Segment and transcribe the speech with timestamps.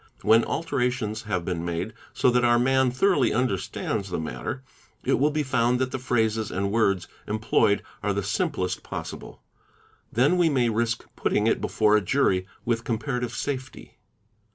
[0.23, 4.63] When alterations have been made so that our man thoroughly understands the matter,
[5.03, 8.81] it will be found that the phrases and words él Be Ployed are the simplest
[8.81, 9.43] possible:
[10.11, 13.99] then we may risk putting it before a jury with comparative safety.